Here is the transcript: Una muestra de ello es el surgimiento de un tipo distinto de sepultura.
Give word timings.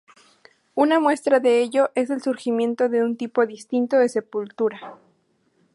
Una 0.73 0.99
muestra 0.99 1.39
de 1.39 1.61
ello 1.61 1.91
es 1.93 2.09
el 2.09 2.23
surgimiento 2.23 2.89
de 2.89 3.03
un 3.03 3.17
tipo 3.17 3.45
distinto 3.45 3.97
de 3.99 4.09
sepultura. 4.09 4.97